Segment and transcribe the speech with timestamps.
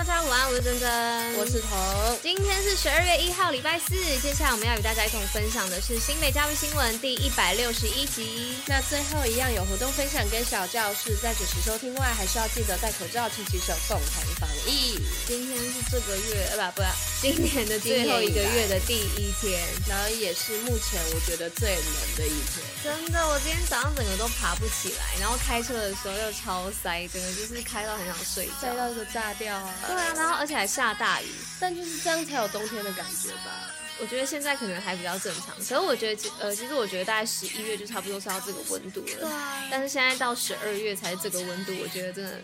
[0.00, 0.88] 大家午安，我是珍珍，
[1.36, 2.18] 我是彤。
[2.22, 3.94] 今天是十二月一号，礼拜四。
[4.22, 8.56] 接下来我们要与大家一同分享的是新北教育新闻第一百六十一集。
[8.66, 14.96] 那最后一样有活动分享跟小教室，在准时收听外，还是要记得戴口罩、勤洗手，共同防疫。
[15.28, 16.88] 今天是这个月，呃，不，不，
[17.20, 22.64] 今年的最后一个月的第一天，然后也是目前我觉得最冷的一天。
[22.82, 29.74] 真的，我今天早上整个都爬不起来，然后开车的时候又超塞，整个就是开到很想睡觉，塞到一个炸掉啊。
[29.90, 31.26] 对啊，然后而且还下大雨，
[31.60, 33.70] 但就是这样才有冬天的感觉吧。
[34.00, 39.30] 我觉得现在可能还比较正常，可是我觉得，呃，其实我觉得大概十一月就差不多是要这个温度了。
[39.70, 42.40] 但是现在到十二月才这个温度，我觉得真的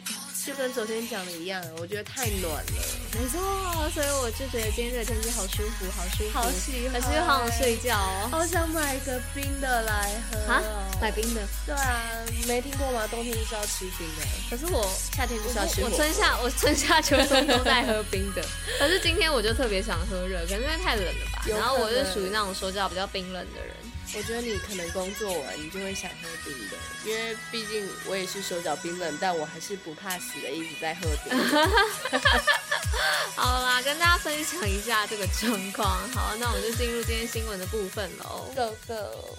[0.46, 2.82] 就跟昨天讲的一样，我觉得太暖了。
[3.18, 8.28] 没错，所以我就觉得今天这个天气好舒服，好舒服，好喜欢，可是又好想睡觉哦。
[8.30, 10.62] 好想买个冰的来喝啊！
[11.02, 11.42] 买冰的？
[11.66, 12.00] 对啊，
[12.46, 13.08] 没听过吗？
[13.08, 14.22] 冬天就是要吃冰的。
[14.48, 18.44] 可是我夏天就是要吃我，我春夏我春夏秋冬都在喝冰的。
[18.78, 21.42] 可是今天我就特别想喝热，可能因为太冷了吧。
[21.48, 23.74] 然后我是属于那种手脚比较冰冷的人。
[24.14, 31.38] 我觉得你可能工作完你就会想喝冰的，因为毕竟我也是手脚冰冷，但我还是不怕死的，一直在喝冰。
[33.36, 35.86] 好啦，跟大家分享一下这个状况。
[36.12, 38.50] 好，那我们就进入今天新闻的部分喽。
[38.54, 39.36] Go go。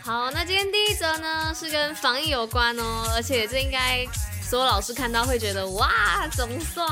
[0.00, 4.06] 好，那今天第一则呢是跟防疫有关哦，而且这应该。
[4.48, 6.88] 所有老师看到会觉得哇，总算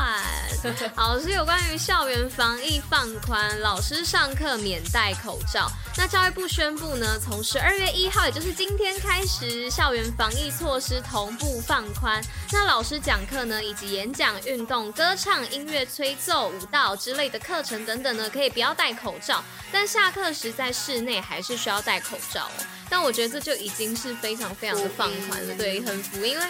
[0.95, 5.67] 好，是有关于校园防疫放宽，老师上课免戴口罩。
[5.97, 12.23] 那教育部宣布呢，从十二月一号，也就是今天开始，校园防疫措施同步放宽。
[12.53, 19.43] 那老师讲课呢，以及演讲、运动、歌唱、音乐、吹奏、舞蹈之类的课程等等呢，可以不要戴口罩，
[19.73, 22.65] 但下课时在室内还是需要戴口罩哦。
[22.91, 26.47] 但我觉得这就已经是非常非常的放宽了，对，很服，因为。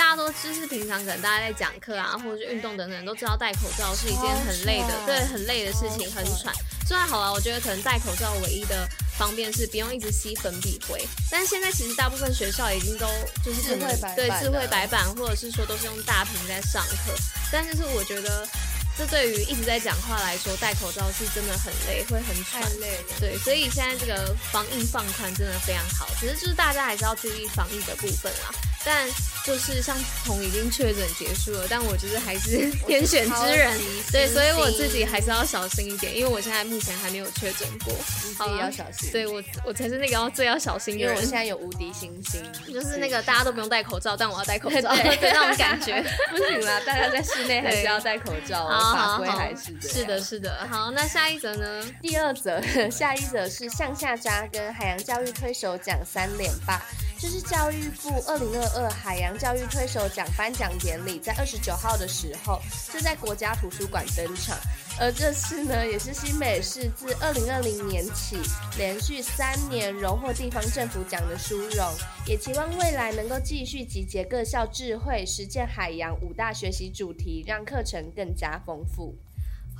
[0.00, 6.54] 大家都知，是平常可能大家在讲课啊，或者是运动等等，都知道戴口罩是一件很累的，对，很累的事情，很喘。
[6.88, 13.06] 虽然好了，我觉得可能戴口罩唯一的方便是不用一直吸粉笔灰，但是现在其实大部分学校已经都
[13.44, 13.76] 就是
[14.16, 17.12] 对智慧白板，或者是说都是用大屏在上课。
[17.52, 18.48] 但是是我觉得，
[18.96, 22.62] 这对于一直在讲话来说，戴口罩是真的很累，会很喘。
[22.80, 23.04] 累。
[23.20, 28.50] 对，所以现在这个防疫放宽真的非常好，只是就是大家还是要注意防疫的部分啦。
[28.84, 29.08] 但
[29.44, 33.78] 就是像从已经确诊结束了，但我就是还是天选之人，
[34.12, 37.92] 对，所以我自己还是要小心一点，因为我现在目前还没有确诊过，
[38.24, 39.10] 你自己要小心。
[39.10, 42.42] 对，我我才是那个要最要小心的人，因为我现在有无敌星星，
[42.72, 49.80] 就是那个大家都不用戴口罩，但我要戴口罩， 对，对那种感觉 不行啦，大家在室内还是要戴口罩，法规还是。
[49.88, 50.66] 是的，是的。
[50.70, 51.84] 好，那下一则呢？
[52.02, 52.60] 第二则，
[52.90, 56.80] 下一则是向下扎根海洋教育推手奖三连霸。
[57.20, 62.58] 这是教育部二零二二海洋教育推手奖颁奖典礼，在二十九号的时候，
[62.90, 64.56] 就在国家图书馆登场。
[64.98, 68.38] 而这次呢，也是新北市自二零二零年起
[68.78, 71.86] 连续三年荣获地方政府奖的殊荣，
[72.26, 79.14] 也期望未来能够继续集结各校智慧，实践海洋五大学习主题，让课程更加丰富。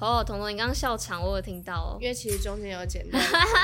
[0.01, 1.99] 哦，彤彤，你刚刚笑场，我有听到哦。
[2.01, 3.21] 因为其实中间有剪掉，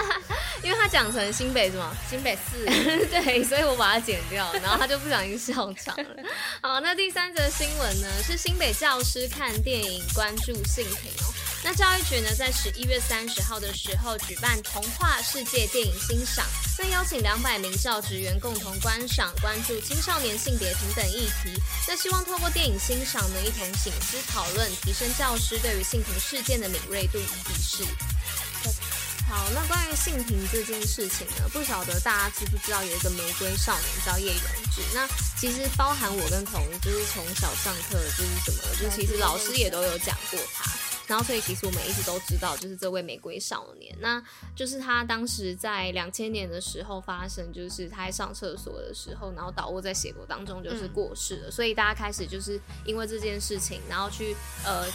[0.62, 1.96] 因为他讲成新北什么？
[2.08, 2.64] 新北四，
[3.08, 6.22] 对，所以我把它剪掉，然后他就不小心笑场了。
[6.60, 8.08] 好，那第三则新闻呢？
[8.22, 11.32] 是新北教师看电影关注性平哦。
[11.68, 16.46] 那教育局呢，在十一月三十号的时候举办童话世界电影欣赏，
[16.78, 21.60] 那邀请两百名教职员共同观赏，关注青少年性别平等议题。
[21.88, 27.82] 那希望透过电影欣赏呢，一同醒思讨论，提升教师对于性平事件的敏锐度与意识。
[29.28, 34.82] 好，那关于性平这件事情呢，不晓得大家知不知道有一个玫瑰少年叫叶永志？
[34.94, 35.04] 那
[35.36, 40.70] 其实包含我跟彤，就是从小上课就是什么，就其实老师也都有讲过他。
[41.06, 44.22] 然后，所以其实我们一直都知道，就是这位玫瑰少年，那
[44.54, 51.48] 就是他当时在两千年的时候发生，就是他在上厕所的时候，然后倒卧在血泊当中，就是过世了。
[51.48, 51.52] 嗯。
[51.52, 54.86] 所以大家开始就是因为这件事情，然后去呃。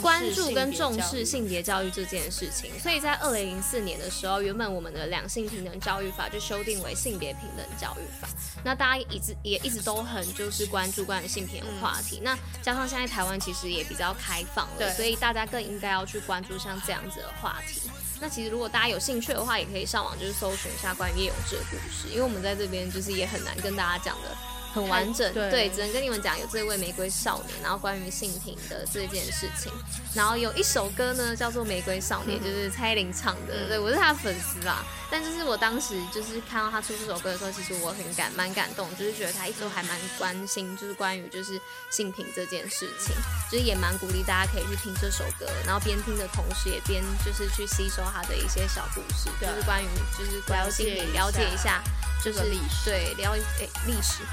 [0.00, 8.28] 关注跟重视性别教育这件事情，所以在二零零四年的时候，原本我们的两性平等教育法就修订为性别平等教育法。
[8.64, 12.20] 那大家一直也一直都很就是关注关于性平的话题。
[12.22, 17.82] 那加上现在台湾其实也比较开放了，所以大家更应该要去关注像这样子的话题。
[18.20, 24.34] 那其实如果大家有兴趣的话，也可以上网就是搜寻一下关于叶永志的故事，因为我们在这边就是也很难跟大家讲的。
[24.74, 29.72] 很完整，对，对，只能跟你们讲有这位玫瑰少年，然后关于性平的这件事情，
[30.12, 34.84] 然后有一首歌呢叫做《玫瑰少年》，就是蔡依林唱的，嗯、对，我是她的粉丝啦。
[35.10, 43.14] 但就是我当时就是看到她出这首歌的时候，其实我很感蛮感动，就是觉得她一直都还蛮关心，就是关于就是性平这件事情，
[43.48, 49.86] 就是也蛮鼓励大家可以去听这首歌，然后边听的同时也边就是去吸收她的一些小故事，就是关于
[50.18, 51.80] 就是关于性平了解一下，
[52.24, 54.24] 就是历史，对，了解历史。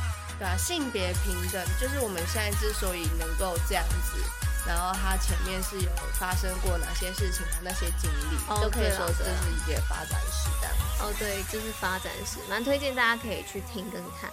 [0.42, 4.18] 对啊，性别平等就是我们现在之所以能够这样子，
[4.66, 10.76] 然后他前面是有发生过哪些事情，那些经历、哦、都可以说这是一个发展史这样。
[10.98, 14.32] 哦，对，就是发展史，蛮推荐大家可以去听跟看。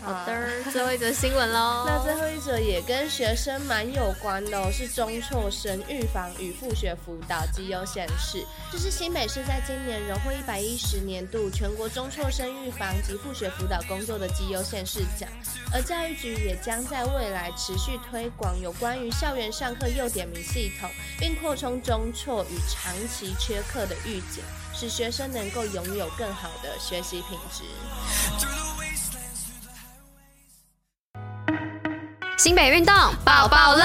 [0.00, 1.84] 好的，最后一则新闻喽。
[1.88, 8.44] 那最后一则也跟学生蛮有关的哦，是中辍生预防与复学辅导绩优县市。
[8.72, 15.28] 这是新北市在今年荣获一百一十年度全国中辍生预防及复学辅导工作的绩优县市奖。
[15.72, 24.42] 而教育局也将在未来持续推广有关于校园上课又点名系统，并扩充中辍与长期缺课的预警，
[24.72, 27.64] 使学生能够拥有更好的学习品质。
[32.48, 32.94] 新北运动
[33.26, 33.84] 抱抱乐，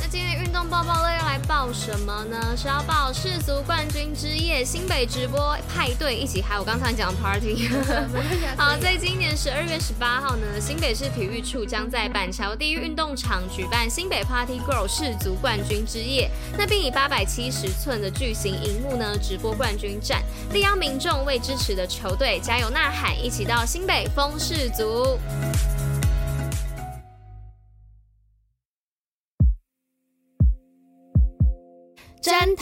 [0.00, 2.56] 那今天运动抱抱乐要来报什么呢？
[2.56, 6.58] 是要报世足冠军之夜，新北直播派对一起嗨！
[6.58, 7.68] 我刚才讲的 party。
[8.56, 20.22] 好，在今年十二月十八号呢，新北市体育处将在板桥第一运动场举办新北 Party Girl 世足冠军之夜，那并以八百七十寸的巨型荧幕呢直播冠军战，
[20.54, 25.18] 力邀民众为支持的球队加油呐喊，一起到新北疯世足。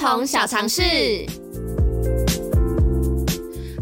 [0.00, 0.80] 童小常识，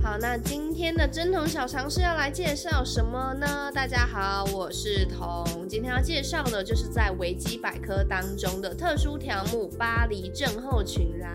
[0.03, 3.71] 好，那今天的贞童小尝试要来介绍什么呢？
[3.73, 11.29] 大家好，我是童，今天要介绍的就是在维基百科当中的特殊条目——巴黎症候群啦。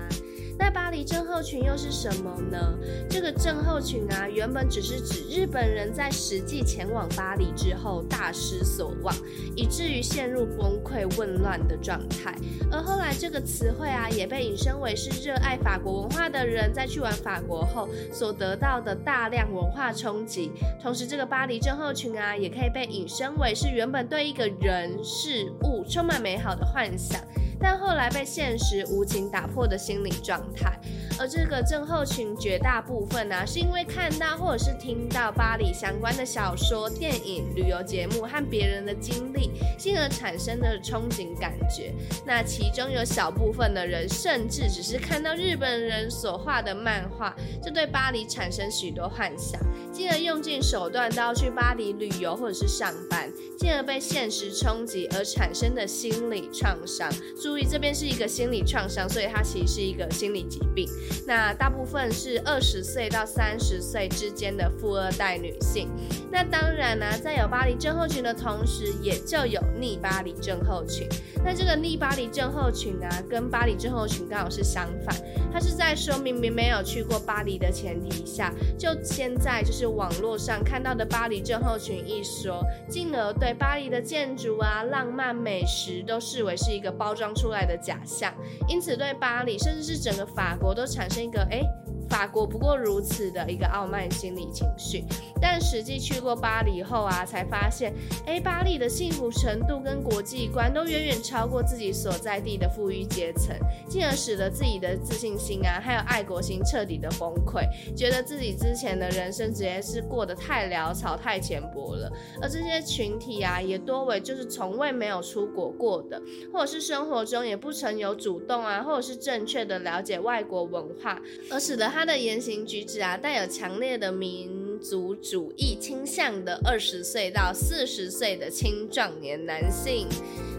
[0.58, 2.78] 那巴黎症候群又是什么呢？
[3.10, 9.14] 这个症候群啊，原本只是指日本人在实际前往巴黎之后大失所望，
[9.56, 12.36] 以至于陷入崩溃混乱的状态。
[12.72, 20.52] 而后来这个词汇啊，也被引申为是热爱法国文化的人在去完法国后所得到的大量文化冲击。
[20.82, 27.20] 同时，这个巴黎症候群啊，也可以被引申为是原本对一个人事物充满美好的幻想。
[27.64, 30.78] 但后来被现实无情打破的心理状态，
[31.20, 41.94] 而这个症候群绝大部分呢、啊，是因为看到或者是听到巴黎相关的小说、电影、旅游节目和别人的经历，进而产生的憧憬感觉。
[42.26, 49.62] 那其中有小部分的人，甚至只是看到日本人所画的漫画，就对巴黎产生许多幻想，
[49.92, 57.10] 进而用尽手段都要去巴黎旅游或者是上班，进而被现实冲击而产生的心理创伤。
[57.42, 60.90] 注意，这边是一个心理创伤，所以它其实是一个心理疾病。
[61.26, 65.90] 那大部分是二十岁到三十岁之间的富二代女性。
[66.32, 71.08] 那当然呢、在有巴黎症候群的同时，也就有逆巴黎症候群。
[71.44, 75.16] 那这个逆巴黎症候群呢、啊，跟巴黎症候群刚好是相反。
[75.52, 88.34] 它是在说明明没有去过巴黎的前提下，就先在就是网络上看到的巴黎症候群一说，进而对巴黎的建筑啊、浪漫美食都视为是一个包装出来的假象，
[88.70, 91.58] 因此对巴黎甚至是整个法国都产生一个哎。
[91.58, 91.83] 诶
[92.14, 95.04] 法国不过如此的一个傲慢心理情绪，
[95.42, 97.92] 但实际去过巴黎后啊，才发现，
[98.28, 103.58] 哎，巴黎的幸福程度跟国际观都远远超过自己所在地的富裕阶层，
[103.90, 112.12] 进而使得自己的自信心啊，还有爱国心彻底的崩溃，觉得自己之前的人生直接是过得太潦草、太浅薄了。
[112.40, 116.22] 而这些群体啊，也多为就是从未没有出国过的，
[116.54, 122.03] 或者是生活中也不曾有主动啊，或者是正确的了解外国文化，而使得他。
[122.04, 130.10] 他的言行举止啊，带有强烈的民族主义倾向的二十岁到四十岁的青壮年男性，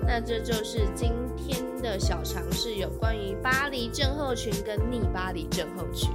[0.06, 6.08] 那这就是今天的小尝试，有关于巴黎症候群跟逆巴黎症候群。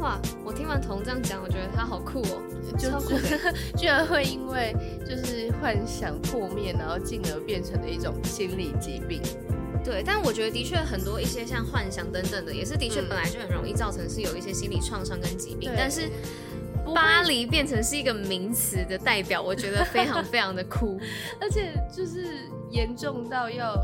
[0.00, 2.42] 哇，我听完童这样讲，我觉得他好酷哦，
[2.78, 3.18] 就超酷，
[3.76, 4.74] 居然会因为
[5.06, 9.20] 就是幻想破灭，然后进而变成了一种心理疾病。
[9.86, 15.70] 对，但我觉得的确很多一些像幻想等等的，也是的确本来就很容易造成是有一些心理创伤跟疾病。
[15.76, 16.10] 但是
[16.92, 20.98] 巴黎变成是一个名词的代表，我觉得非常非常的酷，
[21.40, 23.76] 而且就是严重到要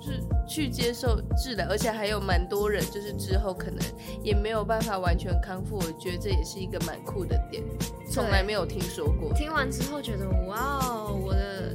[0.00, 3.84] 就是去接受治疗，而且还有蛮多人就是之后可能
[4.22, 5.76] 也没有办法完全康复。
[5.76, 7.64] 我觉得这也是一个蛮酷的点，
[8.08, 9.32] 从来没有听说过。
[9.34, 11.74] 听完之后觉得哇哦，我的。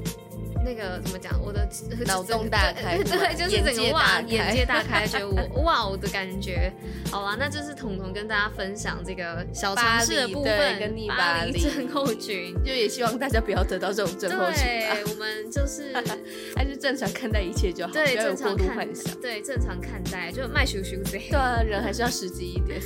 [0.68, 1.32] 那个怎么讲？
[1.42, 1.66] 我的
[2.06, 6.70] 脑洞大开，对，就是整个哇，眼界大开，觉得我哇， 我的感觉。
[7.10, 14.66] 好啦，那就是彤彤跟大家分享这个小城市的部分，跟逆巴黎症候群， 就也希望大家不要得到这种症候群。
[14.66, 15.94] 对，我们就是
[16.54, 19.16] 还是正常看待一切就好，对，不要有过度幻想。
[19.22, 21.30] 对，正常看待，就卖羞羞贼。
[21.30, 22.82] 对啊，人还是要实际一点。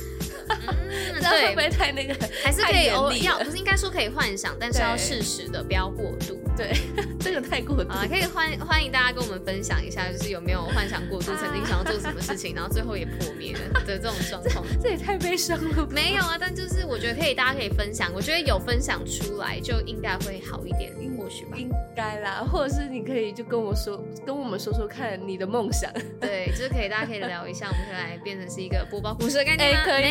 [1.14, 2.14] 这样会不会太那个？
[2.44, 6.38] 还是可以偶要，不是应该说可以幻想，但是要适时的，不要过度。
[6.56, 6.76] 对，
[7.18, 7.71] 这个太过。
[7.88, 14.64] 啊，可以欢欢迎大家跟我们分享一下，就是有没有幻想过度，曾经想要做什么事情，然后最后也破灭了的这种状况。
[14.80, 15.86] 这也太悲伤了。
[15.90, 18.12] 没有啊，但就是我觉得可以，大家可以分享。
[18.14, 21.56] 我觉得有分享出来，就应该会好一点，或许吧。
[21.56, 25.90] 应该啦，或者是你可以就跟我说，跟我们说说看你的梦想。
[26.20, 29.84] 对，就是可以，大家可以聊一下，我们可以来变成是一个播报故事的概念吗？
[29.84, 30.02] 可以，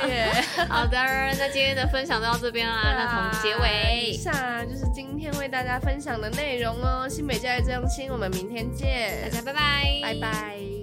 [0.00, 0.66] 可以。
[0.68, 2.82] 好的，那今天的分享就到这边啦。
[2.82, 4.34] 那从结尾，以上
[4.68, 7.06] 就是今天为大家分享的内容哦。
[7.08, 10.73] 新美教育最用心，我们明天见，大家拜拜，拜拜。